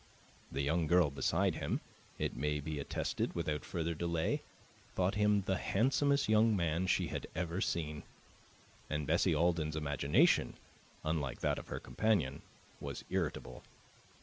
The 0.51 0.63
young 0.63 0.87
girl 0.87 1.11
beside 1.11 1.53
him, 1.53 1.79
it 2.17 2.35
may 2.35 2.59
be 2.59 2.79
attested 2.79 3.35
without 3.35 3.63
further 3.63 3.93
delay, 3.93 4.41
thought 4.95 5.13
him 5.13 5.41
the 5.43 5.57
handsomest 5.59 6.27
young 6.27 6.55
man 6.55 6.87
she 6.87 7.09
had 7.09 7.27
ever 7.35 7.61
seen; 7.61 8.01
and 8.89 9.05
Bessie 9.05 9.35
Alden's 9.35 9.75
imagination, 9.75 10.55
unlike 11.05 11.41
that 11.41 11.59
of 11.59 11.67
her 11.67 11.79
companion, 11.79 12.41
was 12.79 13.03
irritable. 13.11 13.61